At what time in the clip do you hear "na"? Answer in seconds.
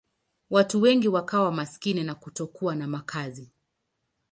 2.03-2.15, 2.75-2.87